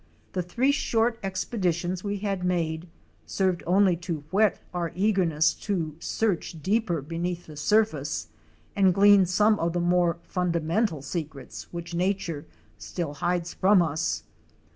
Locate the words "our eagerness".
4.73-5.53